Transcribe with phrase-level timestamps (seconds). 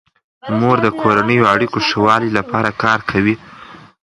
[0.59, 3.35] مور د کورنیو اړیکو ښه والي لپاره کار کوي.